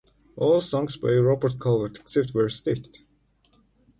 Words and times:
All 0.35 0.59
songs 0.61 0.97
by 0.97 1.11
Robert 1.13 1.59
Calvert 1.61 1.99
except 1.99 2.31
where 2.31 2.49
stated. 2.49 3.01